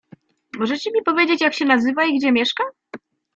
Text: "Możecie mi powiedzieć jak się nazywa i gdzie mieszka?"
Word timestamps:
"Możecie 0.57 0.91
mi 0.91 1.01
powiedzieć 1.01 1.41
jak 1.41 1.53
się 1.53 1.65
nazywa 1.65 2.05
i 2.05 2.17
gdzie 2.17 2.31
mieszka?" 2.31 2.63